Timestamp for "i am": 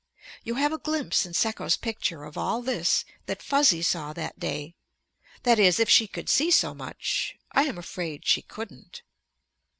7.51-7.77